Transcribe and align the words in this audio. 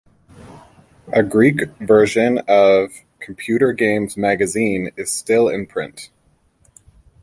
A 1.13 1.21
Greek 1.21 1.63
version 1.79 2.39
of 2.47 2.89
"Computer 3.19 3.71
Games 3.71 4.17
Magazine" 4.17 4.89
is 4.97 5.11
still 5.13 5.47
in 5.47 5.67
print. 5.67 6.09